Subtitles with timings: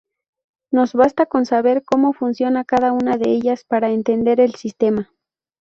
[0.71, 5.11] Nos basta con saber cómo funciona cada una de ellas para entender el sistema.